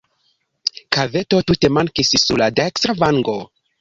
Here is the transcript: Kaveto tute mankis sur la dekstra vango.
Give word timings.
Kaveto 0.95 1.41
tute 1.51 1.71
mankis 1.79 2.13
sur 2.25 2.43
la 2.45 2.49
dekstra 2.61 2.97
vango. 3.05 3.37